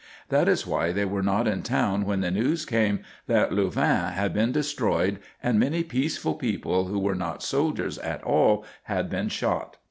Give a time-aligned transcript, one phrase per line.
[0.29, 4.33] That is why they were not in town when the news came that Louvain had
[4.33, 9.77] been destroyed and many peaceful people who were not soldiers at all had been shot.